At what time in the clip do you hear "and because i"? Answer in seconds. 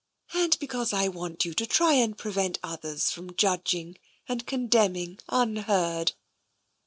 0.33-1.09